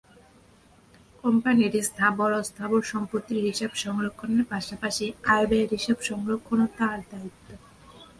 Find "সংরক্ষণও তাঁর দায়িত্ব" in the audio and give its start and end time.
6.01-7.47